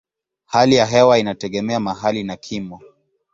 Hali 0.45 0.75
ya 0.75 0.85
hewa 0.85 1.19
inategemea 1.19 1.79
mahali 1.79 2.23
na 2.23 2.35
kimo. 2.35 2.81